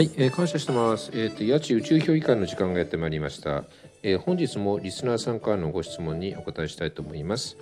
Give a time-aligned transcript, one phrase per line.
[0.00, 1.10] はい、えー、感謝してます。
[1.12, 3.64] えっ、ー、と、八千宇宙評議会の時間がやってまいりました、
[4.02, 4.18] えー。
[4.18, 7.58] 本日もリスナーさんからのご質問にお答えしたいと思います。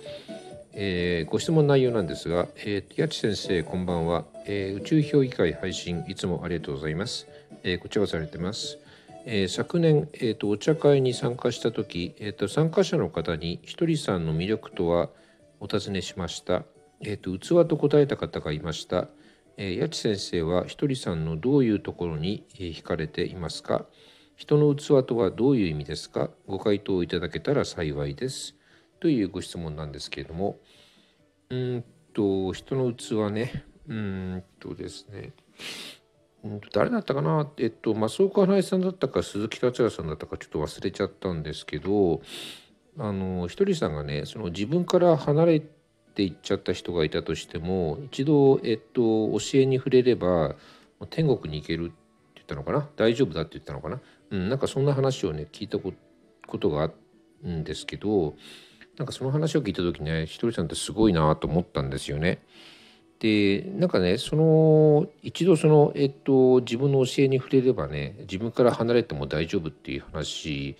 [0.71, 4.77] えー、ご質問内容なんですが、えー、八千先生、こんばんは、えー。
[4.77, 7.27] 宇宙評議会配信、いつもありがとうございます。
[7.63, 8.77] えー、こちらがされてます。
[9.25, 15.09] えー、昨年、えーと、お茶会に参加した時、えーと、参加者の方にひとりさんの魅力とは
[15.59, 16.63] お尋ねしました。
[17.01, 19.09] えーと器と答えた方がいました。
[19.59, 23.85] 八千先生はひとりさんのどういうところに、え惹かれていますか？
[24.37, 26.29] 人の器とはどういう意味ですか？
[26.47, 28.55] ご回答いただけたら幸いです。
[29.01, 30.59] というご質問なんですけれども、
[31.49, 35.33] うんと、人の器ね、うんとですね、
[36.45, 37.45] うんと誰だったかな？
[37.57, 42.21] えっと、増岡花江さんだったか鈴木達也さんだったかちょっと忘れちゃったんですけど、
[42.97, 45.78] あの、ひとりさんがね、その自分から離れて
[46.19, 50.55] って言っちゃった人がいたとしても一度、えっと、教えに触れれば
[51.09, 51.93] 天国に行けるって
[52.35, 52.89] 言ったのかな？
[52.97, 55.93] 大丈夫だって言ったのかな、うん、なんかそんな話をね聞いたこ
[56.57, 56.87] とがあ
[57.43, 58.35] るんですけど
[58.97, 62.43] なんかその話を聞いた時ねひとりさんってすごいなと思ったんですよね。
[63.19, 70.75] でなんかねその一度その、えっと、自分の教えに触れればね自分から離れても大丈夫っていう話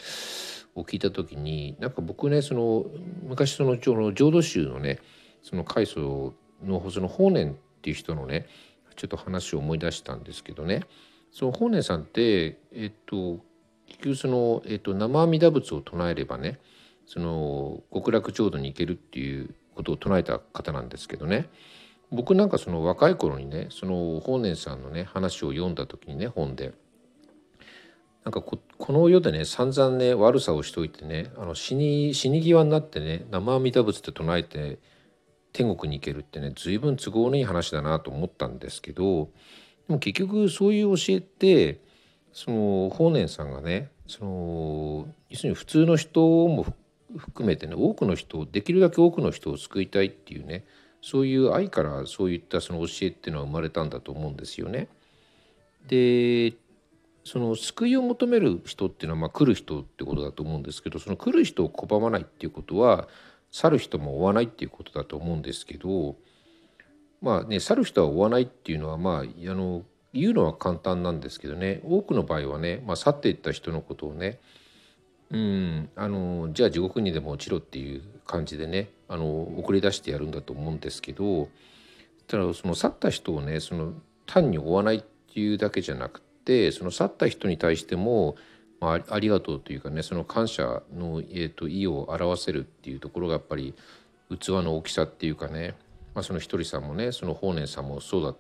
[0.76, 2.86] を聞いた時になんか僕ねその
[3.24, 5.00] 昔その浄土宗のね
[5.42, 8.48] その開祖のその法然っていう人のね
[8.96, 10.84] ちょっと話を思い出したんですけどね。
[11.32, 13.40] その法然さんってえっと
[13.88, 16.60] 結局その、えっと、生阿弥陀仏を唱えればね
[17.06, 21.50] その極楽浄土に行けるっていうことを唱えた方なんですけどね。
[22.12, 26.74] 僕なんかその若い頃にねその法然さんのね話を読んだ時にね本で
[28.26, 28.60] なんかこ
[28.92, 34.80] の世でね散々ね悪さをしといてねあの死に死に際になってね生阿弥陀仏って唱えて
[35.60, 39.26] 天国に行けるってね随分都合のいい話だなと思ったんですけど
[39.90, 41.82] でも結局そういう教えって
[42.32, 46.66] その法然さんがねその要するに普通の人も
[47.18, 50.64] 含めてね多くの人できるだけ多くの人を救いたいっていうね
[51.02, 54.88] そういう愛からそういったその教えっていうのは生まれたんだと思うんですよね。
[55.90, 56.54] で
[57.26, 63.10] その救いを求める人っていうのはまあ来る人ってことだと思うんですけどその来る人を拒まないっていうことは
[63.52, 66.16] 去る人も追わないっていうことだと思うんですけど
[67.22, 69.84] まあね去る人は追わないっていうのはまああの
[70.14, 71.82] 言うのは簡単なんですけどね。
[71.84, 74.40] 多くの場合はね、まあ、去っていった人のことをね
[75.32, 81.50] うんあのじゃあ地獄にでも落ちろっていう感じでねあの送り出してやるんだと思うんですけど
[82.28, 83.94] ただその去った人をねその
[84.26, 88.36] 単に追わないっていうだけじゃなくてその去った人に対しても
[88.80, 93.74] まあ、ありがとうというかねその感謝の、えーと、意を表せるっていうところがやっぱり
[94.40, 95.76] 器の大きさっていうかね、
[96.14, 98.38] まあ、そのひとりさんもねその法然さんもそうだっ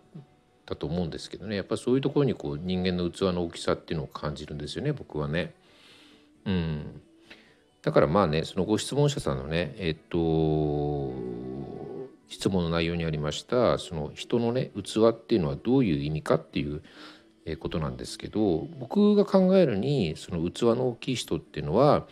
[0.65, 5.53] たと思うんですけどねやっぱそういうところにこう人間の器の大きさっていうのを感じるんですよね僕はね。
[6.45, 7.01] うん、
[7.81, 11.11] だからまあねそのご質問者さんのねえっ、と
[12.29, 16.81] 質問の内容にありましたその人のね器っていうのはどういう意味かっていう
[17.59, 22.05] ことなんですけど僕が考えるにその器の大きい人っていうのは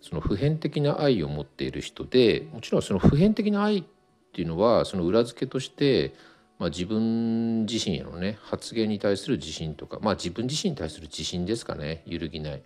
[0.00, 3.84] その普遍的な愛を持っている人でもちろんその普遍的な愛っ
[4.32, 6.14] ていうのはその裏付けとして、
[6.58, 12.62] まあ、自分自身へのね発言に対する自信とかまあ自分自身に対する自信ですかね揺るぎない。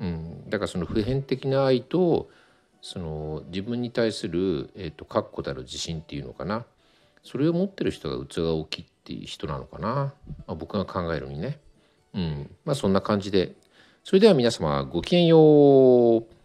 [0.00, 2.28] うん、だからその普遍的な愛と
[2.80, 6.66] その自分に対する、えーと、確固たる自信っていうのかな
[7.22, 10.14] それを持ってる人が器が大きいっていう人なのかな、ま
[10.46, 11.58] あ、僕が考えるにね。
[12.14, 12.50] うん。
[12.64, 13.54] まあそんな感じで。
[14.04, 16.41] それでは皆様ごきげんよう。